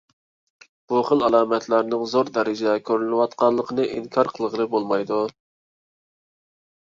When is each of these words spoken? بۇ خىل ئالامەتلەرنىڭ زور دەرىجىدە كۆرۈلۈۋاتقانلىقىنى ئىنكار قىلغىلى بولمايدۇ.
بۇ 0.93 1.01
خىل 1.09 1.25
ئالامەتلەرنىڭ 1.25 2.05
زور 2.13 2.31
دەرىجىدە 2.37 2.73
كۆرۈلۈۋاتقانلىقىنى 2.87 3.85
ئىنكار 3.99 4.31
قىلغىلى 4.39 4.67
بولمايدۇ. 4.73 5.21